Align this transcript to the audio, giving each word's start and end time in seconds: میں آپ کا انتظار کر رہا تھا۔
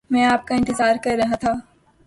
میں 0.09 0.25
آپ 0.25 0.47
کا 0.47 0.55
انتظار 0.55 0.95
کر 1.03 1.17
رہا 1.17 1.35
تھا۔ 1.35 1.53